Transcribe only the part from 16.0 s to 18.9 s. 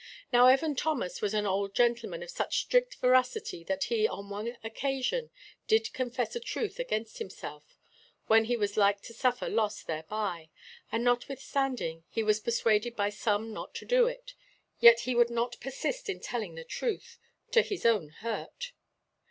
in telling the truth, to his own hurt.'